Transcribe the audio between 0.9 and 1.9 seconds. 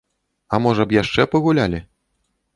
яшчэ пагулялі?